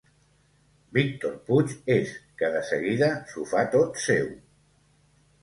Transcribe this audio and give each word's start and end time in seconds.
Víctor 0.97 1.35
Puig 1.49 1.73
és 1.97 2.15
que 2.41 2.49
de 2.57 2.65
seguida 2.71 3.11
s'ho 3.35 3.47
fa 3.53 3.63
tot 3.79 4.03
seu. 4.09 4.27